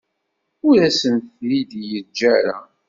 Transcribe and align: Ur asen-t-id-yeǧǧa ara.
Ur 0.67 0.77
asen-t-id-yeǧǧa 0.87 2.29
ara. 2.37 2.57